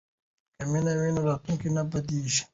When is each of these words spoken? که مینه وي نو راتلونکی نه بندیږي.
که 0.55 0.63
مینه 0.71 0.93
وي 0.99 1.09
نو 1.15 1.21
راتلونکی 1.29 1.69
نه 1.75 1.83
بندیږي. 1.91 2.41